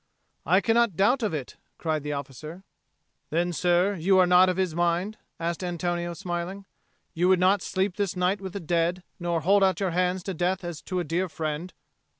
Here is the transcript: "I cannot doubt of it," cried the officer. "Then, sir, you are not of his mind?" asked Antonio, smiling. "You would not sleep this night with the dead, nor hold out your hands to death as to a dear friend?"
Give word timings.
"I 0.47 0.61
cannot 0.61 0.95
doubt 0.95 1.21
of 1.21 1.31
it," 1.31 1.57
cried 1.77 2.01
the 2.01 2.11
officer. 2.13 2.63
"Then, 3.29 3.53
sir, 3.53 3.93
you 3.93 4.17
are 4.17 4.25
not 4.25 4.49
of 4.49 4.57
his 4.57 4.73
mind?" 4.73 5.19
asked 5.39 5.63
Antonio, 5.63 6.15
smiling. 6.15 6.65
"You 7.13 7.29
would 7.29 7.39
not 7.39 7.61
sleep 7.61 7.97
this 7.97 8.15
night 8.15 8.41
with 8.41 8.53
the 8.53 8.59
dead, 8.59 9.03
nor 9.19 9.41
hold 9.41 9.63
out 9.63 9.79
your 9.79 9.91
hands 9.91 10.23
to 10.23 10.33
death 10.33 10.63
as 10.63 10.81
to 10.81 10.99
a 10.99 11.03
dear 11.03 11.29
friend?" 11.29 11.71